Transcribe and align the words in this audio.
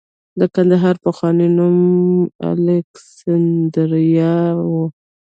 د 0.39 0.41
کندهار 0.55 0.95
پخوانی 1.05 1.47
نوم 1.57 1.77
الکسندریا 2.51 4.35
و 4.69 4.73